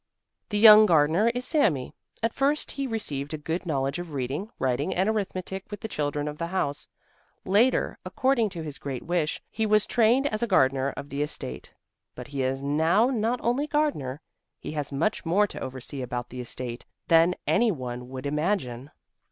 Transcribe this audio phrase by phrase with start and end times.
[0.49, 1.93] The young gardener is Sami.
[2.23, 6.27] At first he received a good knowledge of reading, writing and arithmetic with the children
[6.27, 6.87] of the house;
[7.45, 11.71] later, according to his great wish, he was trained as a gardener of the estate.
[12.15, 14.19] But he is now not only gardener,
[14.59, 18.89] he has much more to oversee about the estate than any one would imagine.